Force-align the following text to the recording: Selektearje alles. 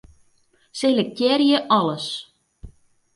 Selektearje 0.79 1.65
alles. 1.75 2.09